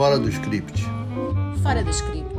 [0.00, 0.82] Fora do script.
[1.62, 2.34] Fora do script.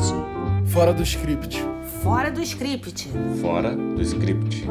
[0.66, 1.64] Fora do script.
[2.02, 3.08] Fora do script.
[3.40, 4.66] Fora do script.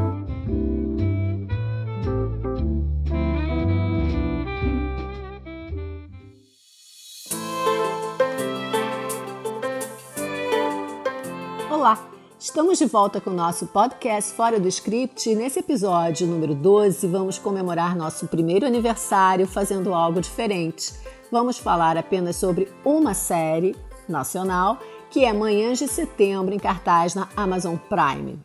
[11.71, 12.11] Olá,
[12.41, 17.07] estamos de volta com o nosso podcast Fora do Script e nesse episódio número 12
[17.07, 20.93] vamos comemorar nosso primeiro aniversário fazendo algo diferente.
[21.31, 23.77] Vamos falar apenas sobre uma série
[24.09, 24.79] nacional
[25.09, 28.39] que é Manhãs de Setembro em cartaz na Amazon Prime.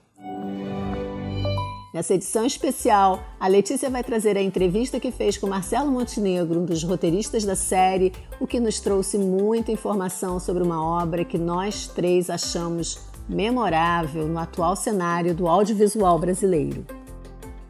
[1.92, 6.66] Nessa edição especial, a Letícia vai trazer a entrevista que fez com Marcelo Montenegro, um
[6.66, 11.88] dos roteiristas da série, o que nos trouxe muita informação sobre uma obra que nós
[11.88, 16.86] três achamos memorável no atual cenário do audiovisual brasileiro.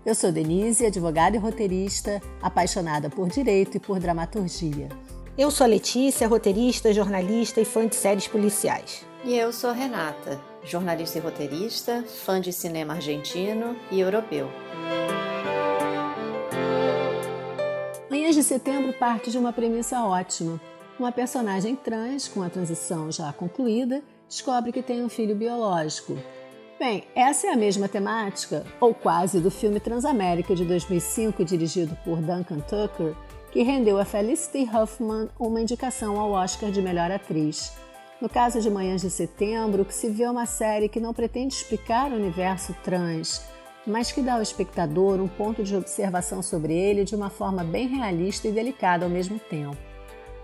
[0.06, 4.90] Eu sou Denise, advogada e roteirista, apaixonada por direito e por dramaturgia.
[5.38, 9.06] Eu sou a Letícia, roteirista, jornalista e fã de séries policiais.
[9.26, 14.50] E eu sou a Renata, jornalista e roteirista, fã de cinema argentino e europeu.
[18.10, 20.58] Manhãs de Setembro parte de uma premissa ótima.
[20.98, 26.18] Uma personagem trans, com a transição já concluída, descobre que tem um filho biológico.
[26.80, 32.22] Bem, essa é a mesma temática, ou quase, do filme Transamérica de 2005, dirigido por
[32.22, 33.14] Duncan Tucker,
[33.56, 37.72] que rendeu a Felicity Huffman uma indicação ao Oscar de Melhor Atriz.
[38.20, 42.12] No caso de Manhãs de Setembro, que se vê uma série que não pretende explicar
[42.12, 43.46] o universo trans,
[43.88, 47.88] mas que dá ao espectador um ponto de observação sobre ele de uma forma bem
[47.88, 49.78] realista e delicada ao mesmo tempo.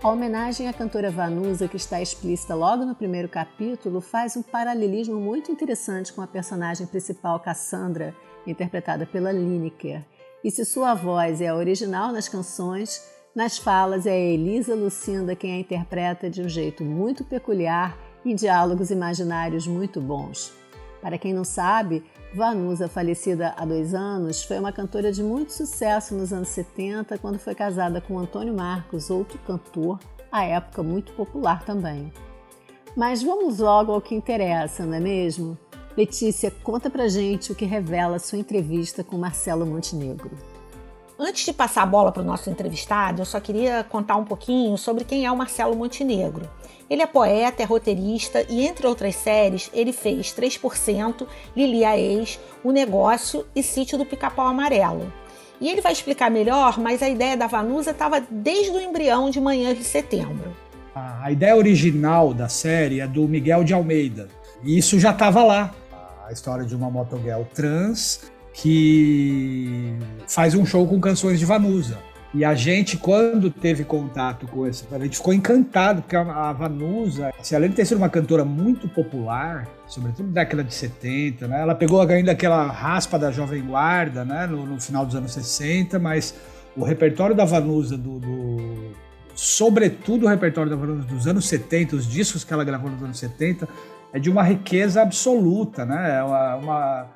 [0.02, 5.20] A homenagem à cantora Vanusa, que está explícita logo no primeiro capítulo, faz um paralelismo
[5.20, 8.16] muito interessante com a personagem principal Cassandra,
[8.46, 10.02] interpretada pela Lineker,
[10.44, 13.02] e se sua voz é a original nas canções,
[13.34, 18.34] nas falas é a Elisa Lucinda quem a interpreta de um jeito muito peculiar e
[18.34, 20.52] diálogos imaginários muito bons.
[21.00, 22.04] Para quem não sabe,
[22.34, 27.38] Vanusa, falecida há dois anos, foi uma cantora de muito sucesso nos anos 70, quando
[27.38, 29.98] foi casada com Antônio Marcos, outro cantor,
[30.30, 32.12] à época muito popular também.
[32.96, 35.58] Mas vamos logo ao que interessa, não é mesmo?
[35.96, 40.30] Letícia, conta pra gente o que revela sua entrevista com Marcelo Montenegro.
[41.18, 44.76] Antes de passar a bola para o nosso entrevistado, eu só queria contar um pouquinho
[44.78, 46.48] sobre quem é o Marcelo Montenegro.
[46.88, 52.40] Ele é poeta, é roteirista e, entre outras séries, ele fez 3%, Lili a Ex,
[52.64, 55.12] O Negócio e Sítio do Pica-Pau Amarelo.
[55.60, 59.40] E ele vai explicar melhor, mas a ideia da Vanusa estava desde o embrião de
[59.40, 60.56] Manhã de Setembro.
[60.94, 64.28] A ideia original da série é do Miguel de Almeida.
[64.64, 65.72] E isso já estava lá
[66.26, 69.94] a história de uma motoguel trans que
[70.26, 71.98] faz um show com canções de Vanusa.
[72.34, 77.30] E a gente, quando teve contato com esse, a gente ficou encantado, porque a Vanusa,
[77.38, 81.60] assim, além de ter sido uma cantora muito popular, sobretudo na década de 70, né?
[81.60, 84.46] Ela pegou ainda aquela raspa da Jovem Guarda, né?
[84.46, 86.34] No, no final dos anos 60, mas
[86.74, 88.92] o repertório da Vanusa, do, do,
[89.34, 93.18] sobretudo o repertório da Vanusa dos anos 70, os discos que ela gravou nos anos
[93.18, 93.68] 70,
[94.12, 96.18] é de uma riqueza absoluta, né?
[96.18, 97.06] É uma, uma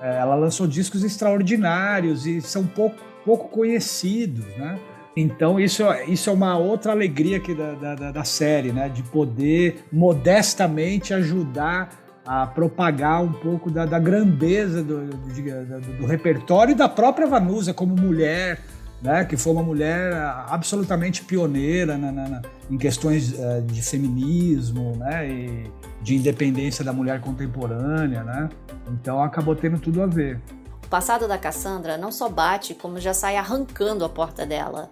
[0.00, 4.78] é, ela lançou discos extraordinários e são pouco, pouco conhecidos, né?
[5.16, 8.88] Então isso, isso é uma outra alegria aqui da, da, da série, né?
[8.88, 11.90] De poder modestamente ajudar
[12.26, 17.74] a propagar um pouco da, da grandeza do, do, do, repertório e da própria Vanusa
[17.74, 18.60] como mulher,
[19.02, 20.12] né, que foi uma mulher
[20.48, 25.70] absolutamente pioneira na, na, em questões uh, de feminismo né, e
[26.02, 28.24] de independência da mulher contemporânea.
[28.24, 28.48] Né?
[28.90, 30.40] Então acabou tendo tudo a ver.
[30.84, 34.90] O passado da Cassandra não só bate, como já sai arrancando a porta dela.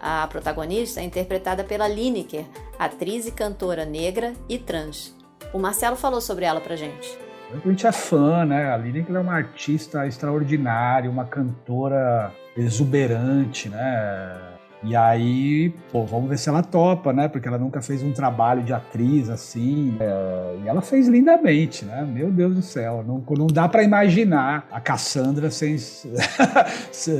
[0.00, 2.44] A protagonista é interpretada pela Lineker,
[2.78, 5.14] atriz e cantora negra e trans.
[5.52, 7.16] O Marcelo falou sobre ela pra gente.
[7.52, 8.72] A gente é fã, né?
[8.72, 14.52] A Lineker é uma artista extraordinária, uma cantora exuberante, né?
[14.84, 17.28] E aí, pô, vamos ver se ela topa, né?
[17.28, 19.96] Porque ela nunca fez um trabalho de atriz assim.
[20.00, 20.56] É...
[20.64, 22.02] E ela fez lindamente, né?
[22.02, 25.76] Meu Deus do céu, não, não dá para imaginar a Cassandra sem,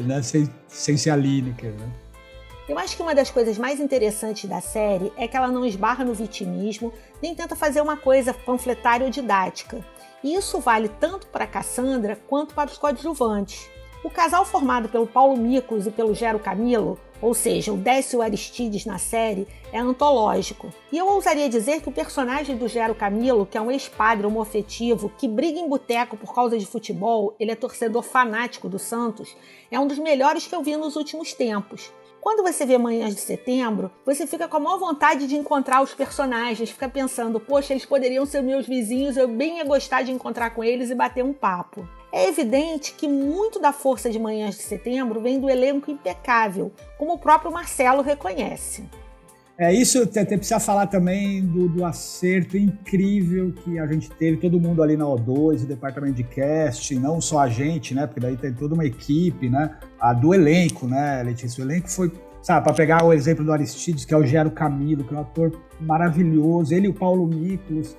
[0.04, 0.22] né?
[0.22, 1.86] sem, sem ser a Lineker, né?
[2.68, 6.04] Eu acho que uma das coisas mais interessantes da série é que ela não esbarra
[6.04, 9.84] no vitimismo, nem tenta fazer uma coisa panfletária ou didática.
[10.22, 13.68] Isso vale tanto para Cassandra quanto para os coadjuvantes.
[14.04, 18.84] O casal formado pelo Paulo Micos e pelo Gero Camilo, ou seja, o Décio Aristides
[18.84, 20.70] na série, é antológico.
[20.90, 25.12] E eu ousaria dizer que o personagem do Gero Camilo, que é um ex-padre homoafetivo
[25.16, 29.36] que briga em boteco por causa de futebol, ele é torcedor fanático do Santos,
[29.70, 31.92] é um dos melhores que eu vi nos últimos tempos.
[32.22, 35.92] Quando você vê Manhãs de Setembro, você fica com a maior vontade de encontrar os
[35.92, 40.50] personagens, fica pensando, poxa, eles poderiam ser meus vizinhos, eu bem ia gostar de encontrar
[40.50, 41.86] com eles e bater um papo.
[42.12, 47.14] É evidente que muito da força de Manhãs de Setembro vem do elenco impecável, como
[47.14, 48.88] o próprio Marcelo reconhece.
[49.58, 54.58] É isso, até precisa falar também do, do, acerto incrível que a gente teve, todo
[54.58, 58.06] mundo ali na O2, o departamento de casting, não só a gente, né?
[58.06, 59.76] Porque daí tem toda uma equipe, né?
[60.00, 61.62] A do elenco, né, Letícia?
[61.62, 62.10] O elenco foi,
[62.40, 65.20] sabe, para pegar o exemplo do Aristides, que é o Gero Camilo, que é um
[65.20, 67.96] ator maravilhoso, ele e o Paulo Miklos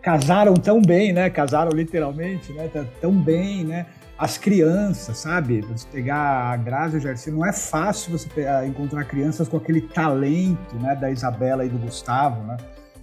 [0.00, 1.28] casaram tão bem, né?
[1.28, 2.68] Casaram literalmente, né?
[3.00, 3.86] Tão bem, né?
[4.16, 5.60] As crianças, sabe?
[5.62, 8.28] Você pegar a Grazi e o Gersi, não é fácil você
[8.66, 12.56] encontrar crianças com aquele talento, né, da Isabela e do Gustavo, né?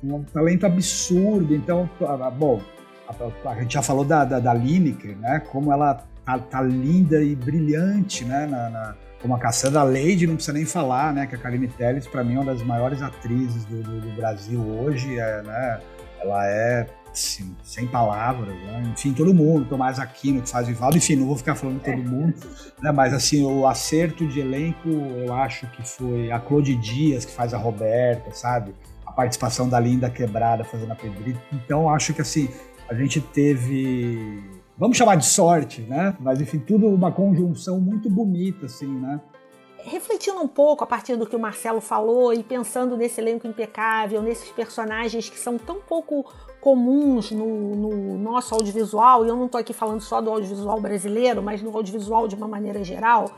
[0.04, 1.54] Um talento absurdo.
[1.54, 1.90] Então,
[2.38, 2.62] bom,
[3.46, 5.40] a, gente já falou da, da, da Lineker, né?
[5.52, 8.48] Como ela tá, tá, linda e brilhante, né?
[8.48, 11.28] Na, na, como a Cassandra Lady, não precisa nem falar, né?
[11.28, 14.60] Que a Karine Telles, para mim, é uma das maiores atrizes do, do, do Brasil
[14.60, 15.80] hoje, é, né?
[16.22, 18.84] Ela é assim, sem palavras, né?
[18.92, 21.98] enfim, todo mundo, Tomás Aquino que faz Vivaldo, enfim, não vou ficar falando de todo
[21.98, 22.34] mundo,
[22.82, 22.92] né?
[22.92, 27.54] mas assim, o acerto de elenco, eu acho que foi a Claude Dias que faz
[27.54, 28.74] a Roberta, sabe?
[29.06, 32.50] A participação da Linda Quebrada fazendo a Pedrita, então acho que assim,
[32.88, 34.42] a gente teve,
[34.78, 36.16] vamos chamar de sorte, né?
[36.20, 39.20] Mas enfim, tudo uma conjunção muito bonita, assim, né?
[39.84, 44.22] refletindo um pouco a partir do que o Marcelo falou e pensando nesse elenco impecável,
[44.22, 46.32] nesses personagens que são tão pouco
[46.62, 51.42] comuns no, no nosso audiovisual, e eu não estou aqui falando só do audiovisual brasileiro,
[51.42, 53.32] mas no audiovisual de uma maneira geral,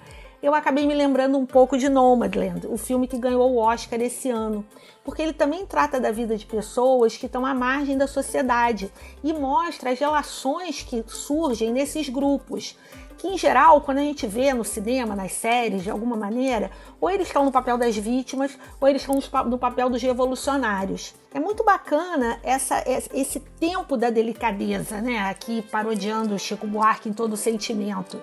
[0.43, 4.29] eu acabei me lembrando um pouco de Nomadland, o filme que ganhou o Oscar esse
[4.29, 4.65] ano,
[5.01, 8.91] porque ele também trata da vida de pessoas que estão à margem da sociedade
[9.23, 12.77] e mostra as relações que surgem nesses grupos
[13.23, 17.09] que em geral, quando a gente vê no cinema, nas séries, de alguma maneira, ou
[17.09, 21.15] eles estão no papel das vítimas, ou eles estão no papel dos revolucionários.
[21.33, 25.19] É muito bacana essa, esse tempo da delicadeza, né?
[25.19, 28.21] Aqui parodiando Chico Buarque em todo o sentimento.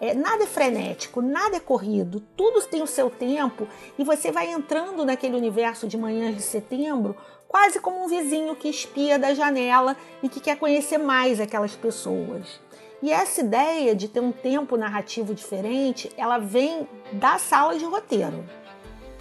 [0.00, 4.50] É, nada é frenético, nada é corrido, tudo tem o seu tempo e você vai
[4.50, 7.14] entrando naquele universo de manhãs de setembro
[7.46, 12.60] quase como um vizinho que espia da janela e que quer conhecer mais aquelas pessoas.
[13.02, 18.44] E essa ideia de ter um tempo narrativo diferente, ela vem da sala de roteiro.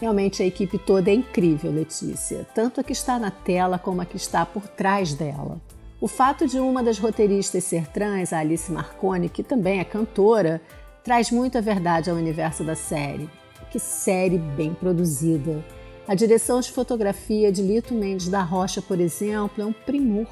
[0.01, 4.05] Realmente a equipe toda é incrível, Letícia, tanto a que está na tela como a
[4.05, 5.61] que está por trás dela.
[6.01, 10.61] O fato de uma das roteiristas ser trans, a Alice Marconi, que também é cantora,
[11.03, 13.29] traz muita verdade ao universo da série.
[13.71, 15.63] Que série bem produzida!
[16.07, 20.27] A direção de fotografia de Lito Mendes da Rocha, por exemplo, é um primor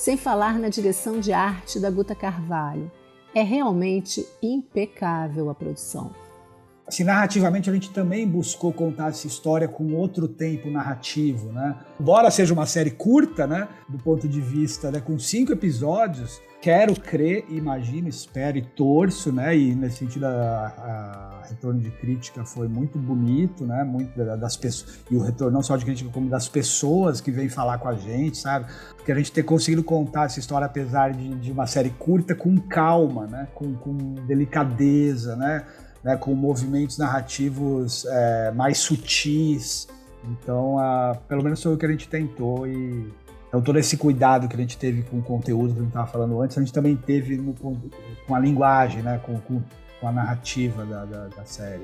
[0.00, 2.90] sem falar na direção de arte da Guta Carvalho.
[3.34, 6.10] É realmente impecável a produção.
[6.86, 11.76] Assim, narrativamente a gente também buscou contar essa história com outro tempo narrativo, né?
[12.00, 16.98] Embora seja uma série curta, né, do ponto de vista, né, com cinco episódios, quero
[17.00, 19.56] crer, imagino, espero e torço, né?
[19.56, 23.82] E nesse sentido a, a retorno de crítica foi muito bonito, né?
[23.84, 27.48] Muito das pessoas e o retorno não só de crítica como das pessoas que vêm
[27.48, 28.66] falar com a gente, sabe?
[28.96, 32.56] Porque a gente ter conseguido contar essa história apesar de, de uma série curta com
[32.58, 33.48] calma, né?
[33.54, 33.96] Com, com
[34.26, 35.64] delicadeza, né?
[36.02, 36.16] Né?
[36.16, 39.88] Com movimentos narrativos é, mais sutis.
[40.24, 43.12] Então, a, pelo menos foi o que a gente tentou e
[43.50, 46.06] então, todo esse cuidado que a gente teve com o conteúdo que a gente estava
[46.06, 49.20] falando antes, a gente também teve no, com, a linguagem, né?
[49.26, 49.60] com, com,
[50.00, 51.82] com a narrativa da, da, da série.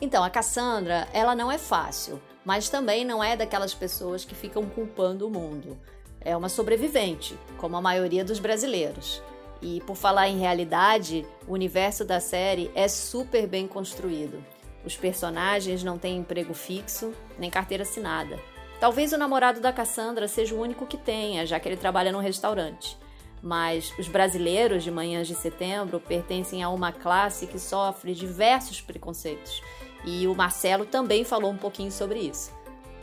[0.00, 4.64] Então, a Cassandra, ela não é fácil, mas também não é daquelas pessoas que ficam
[4.64, 5.76] culpando o mundo.
[6.22, 9.22] É uma sobrevivente, como a maioria dos brasileiros.
[9.62, 14.44] E por falar em realidade, o universo da série é super bem construído.
[14.84, 18.38] Os personagens não têm emprego fixo, nem carteira assinada.
[18.78, 22.20] Talvez o namorado da Cassandra seja o único que tenha, já que ele trabalha num
[22.20, 22.96] restaurante.
[23.42, 29.62] Mas os brasileiros de manhãs de setembro pertencem a uma classe que sofre diversos preconceitos.
[30.04, 32.55] E o Marcelo também falou um pouquinho sobre isso.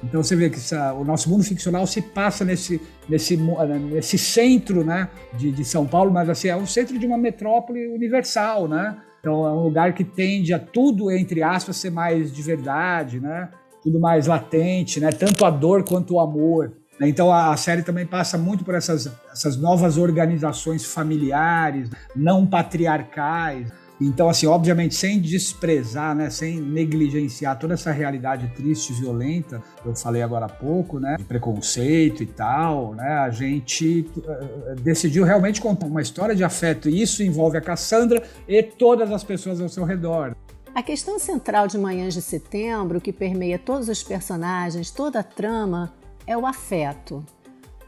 [0.03, 4.83] Então você vê que essa, o nosso mundo ficcional se passa nesse, nesse, nesse centro
[4.83, 8.97] né, de, de São Paulo, mas assim, é um centro de uma metrópole universal, né?
[9.19, 13.49] Então é um lugar que tende a tudo, entre aspas, ser mais de verdade, né?
[13.83, 15.11] tudo mais latente, né?
[15.11, 16.71] Tanto a dor quanto o amor.
[16.99, 17.09] Né?
[17.09, 23.69] Então a, série também passa muito por essas, essas novas organizações familiares, não patriarcais.
[24.05, 29.95] Então, assim, obviamente, sem desprezar, né, sem negligenciar toda essa realidade triste e violenta, eu
[29.95, 35.61] falei agora há pouco, né, de preconceito e tal, né, a gente uh, decidiu realmente
[35.61, 39.69] contar uma história de afeto e isso envolve a Cassandra e todas as pessoas ao
[39.69, 40.35] seu redor.
[40.75, 45.93] A questão central de Manhãs de Setembro, que permeia todos os personagens, toda a trama,
[46.27, 47.23] é o afeto.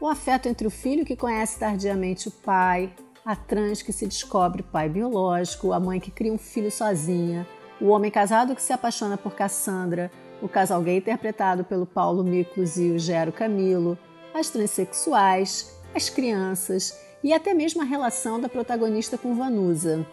[0.00, 2.92] O afeto entre o filho que conhece tardiamente o pai,
[3.26, 7.44] a trans que se descobre pai biológico, a mãe que cria um filho sozinha,
[7.80, 12.76] o homem casado que se apaixona por Cassandra, o casal gay interpretado pelo Paulo Miklos
[12.76, 13.98] e o Gero Camilo,
[14.32, 20.06] as transexuais, as crianças e até mesmo a relação da protagonista com Vanusa.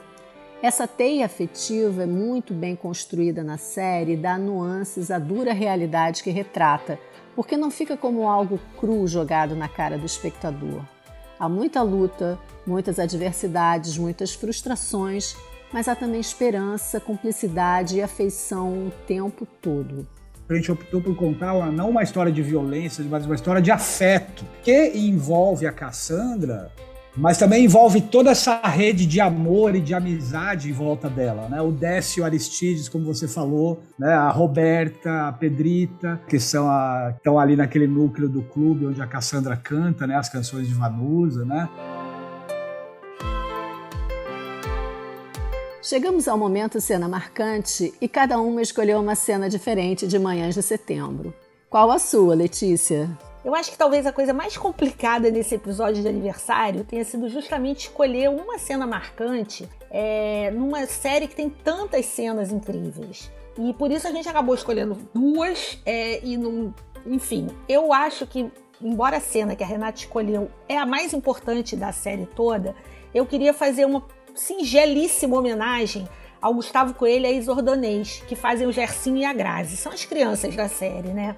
[0.59, 6.23] Essa teia afetiva é muito bem construída na série e dá nuances à dura realidade
[6.23, 6.97] que retrata,
[7.35, 10.81] porque não fica como algo cru jogado na cara do espectador.
[11.39, 15.35] Há muita luta, muitas adversidades, muitas frustrações,
[15.71, 20.07] mas há também esperança, cumplicidade e afeição o tempo todo.
[20.47, 23.71] A gente optou por contar uma, não uma história de violência, mas uma história de
[23.71, 26.71] afeto, que envolve a Cassandra
[27.15, 31.61] mas também envolve toda essa rede de amor e de amizade em volta dela, né?
[31.61, 34.13] O Décio Aristides, como você falou, né?
[34.13, 39.05] A Roberta, a Pedrita, que são a, estão ali naquele núcleo do clube onde a
[39.05, 40.15] Cassandra canta, né?
[40.15, 41.69] As canções de Vanusa, né?
[45.83, 50.63] Chegamos ao momento cena marcante e cada uma escolheu uma cena diferente de Manhãs de
[50.63, 51.33] Setembro.
[51.69, 53.09] Qual a sua, Letícia?
[53.43, 57.87] Eu acho que talvez a coisa mais complicada nesse episódio de aniversário tenha sido justamente
[57.87, 63.29] escolher uma cena marcante é, numa série que tem tantas cenas incríveis.
[63.57, 66.73] E por isso a gente acabou escolhendo duas é, e não.
[67.05, 68.49] Enfim, eu acho que,
[68.81, 72.73] embora a cena que a Renata escolheu é a mais importante da série toda,
[73.13, 76.07] eu queria fazer uma singelíssima homenagem
[76.41, 79.77] ao Gustavo Coelho e a Isordonês, que fazem o Gersinho e a Grazi.
[79.77, 81.35] São as crianças da série, né?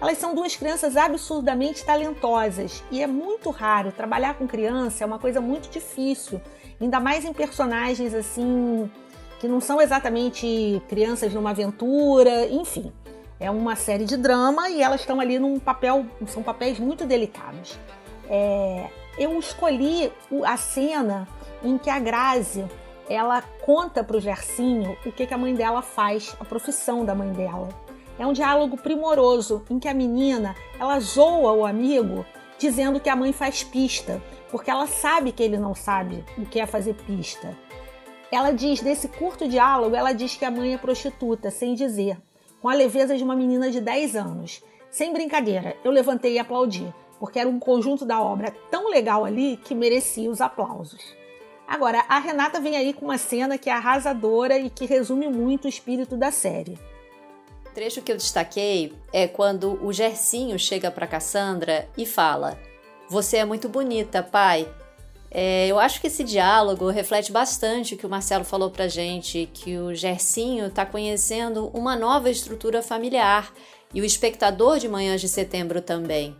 [0.00, 5.18] Elas são duas crianças absurdamente talentosas e é muito raro trabalhar com criança, é uma
[5.18, 6.40] coisa muito difícil,
[6.80, 8.90] ainda mais em personagens assim
[9.38, 12.92] que não são exatamente crianças numa aventura, enfim.
[13.38, 17.78] É uma série de drama e elas estão ali num papel, são papéis muito delicados.
[18.28, 20.12] É, eu escolhi
[20.44, 21.26] a cena
[21.64, 22.64] em que a Grazi
[23.08, 27.14] ela conta para o Gersinho o que, que a mãe dela faz, a profissão da
[27.14, 27.68] mãe dela.
[28.20, 32.26] É um diálogo primoroso em que a menina ela zoa o amigo
[32.58, 36.60] dizendo que a mãe faz pista, porque ela sabe que ele não sabe o que
[36.60, 37.56] é fazer pista.
[38.30, 42.18] Ela diz, nesse curto diálogo, ela diz que a mãe é prostituta, sem dizer,
[42.60, 44.62] com a leveza de uma menina de 10 anos.
[44.90, 49.56] Sem brincadeira, eu levantei e aplaudi, porque era um conjunto da obra tão legal ali
[49.56, 51.16] que merecia os aplausos.
[51.66, 55.64] Agora, a Renata vem aí com uma cena que é arrasadora e que resume muito
[55.64, 56.78] o espírito da série.
[57.70, 62.58] O trecho que eu destaquei é quando o Gercinho chega para Cassandra e fala:
[63.08, 64.68] Você é muito bonita, pai.
[65.30, 69.48] É, eu acho que esse diálogo reflete bastante o que o Marcelo falou pra gente,
[69.54, 73.52] que o Gercinho está conhecendo uma nova estrutura familiar
[73.94, 76.36] e o espectador de Manhãs de Setembro também.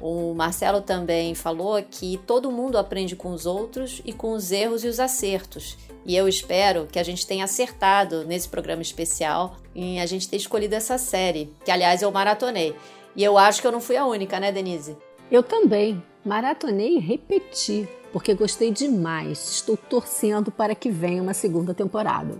[0.00, 4.84] O Marcelo também falou que todo mundo aprende com os outros e com os erros
[4.84, 5.78] e os acertos.
[6.04, 10.36] E eu espero que a gente tenha acertado nesse programa especial em a gente ter
[10.36, 12.76] escolhido essa série, que aliás eu maratonei.
[13.16, 14.96] E eu acho que eu não fui a única, né, Denise?
[15.30, 16.02] Eu também.
[16.24, 19.50] Maratonei e repeti, porque gostei demais.
[19.50, 22.36] Estou torcendo para que venha uma segunda temporada.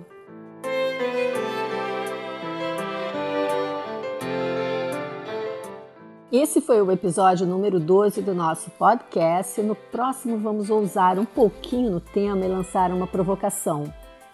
[6.33, 9.63] Esse foi o episódio número 12 do nosso podcast.
[9.63, 13.93] No próximo, vamos ousar um pouquinho no tema e lançar uma provocação.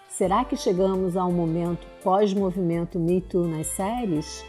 [0.08, 4.42] Será que chegamos a um momento pós-movimento Me Too nas séries?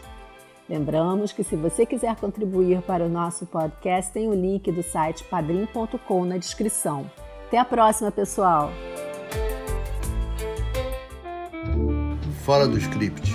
[0.66, 5.22] Lembramos que se você quiser contribuir para o nosso podcast, tem o link do site
[5.24, 7.10] padrim.com na descrição.
[7.46, 8.70] Até a próxima, pessoal!
[12.42, 13.32] Fora do script.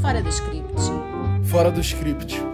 [0.00, 0.80] Fora do script.
[1.44, 2.53] Fora do script.